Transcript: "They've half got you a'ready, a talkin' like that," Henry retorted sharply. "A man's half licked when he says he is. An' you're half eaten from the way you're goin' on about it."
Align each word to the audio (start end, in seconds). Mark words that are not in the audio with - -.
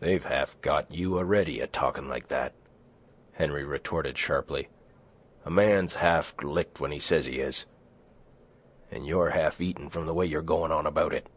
"They've 0.00 0.24
half 0.24 0.60
got 0.62 0.90
you 0.90 1.16
a'ready, 1.16 1.60
a 1.60 1.68
talkin' 1.68 2.08
like 2.08 2.26
that," 2.26 2.54
Henry 3.34 3.64
retorted 3.64 4.18
sharply. 4.18 4.68
"A 5.44 5.50
man's 5.52 5.94
half 5.94 6.34
licked 6.42 6.80
when 6.80 6.90
he 6.90 6.98
says 6.98 7.24
he 7.26 7.38
is. 7.38 7.64
An' 8.90 9.04
you're 9.04 9.30
half 9.30 9.60
eaten 9.60 9.90
from 9.90 10.06
the 10.06 10.12
way 10.14 10.26
you're 10.26 10.42
goin' 10.42 10.72
on 10.72 10.88
about 10.88 11.14
it." 11.14 11.28